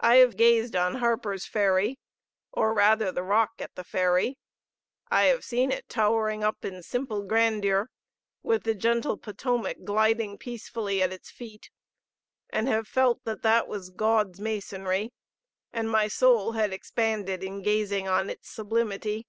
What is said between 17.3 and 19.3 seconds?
in gazing on its sublimity.